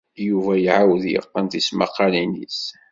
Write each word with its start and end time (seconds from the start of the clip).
Yuba 0.27 0.53
iɛawed 0.57 1.03
yeqqen 1.11 1.45
tismaqqalin-is. 1.51 2.61